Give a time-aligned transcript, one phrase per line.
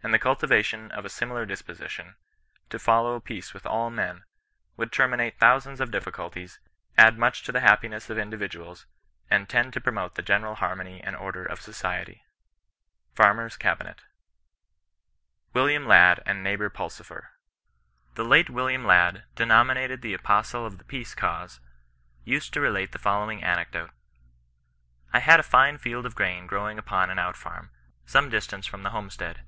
[0.00, 4.22] And the cultivation of a similar dis position, * to follow peace with all men,'
[4.76, 6.60] would terminate thousands of difficulties,
[6.96, 8.86] add much to the happiness of individuals,
[9.28, 12.22] and tend to promote the general harmony and order of society.—
[13.16, 14.02] Farmer's Cabinet,
[15.52, 17.30] WILLIAM LADD AND NEIGHBOUR PULSIFER.
[18.14, 21.60] The late William Ladd, denominated the apostle of the peace cause,
[22.24, 23.90] used to relate the following anecdote:—"
[25.12, 27.72] I had a fine field of grain growing upon an out farm,
[28.06, 29.42] some distance from the homestead.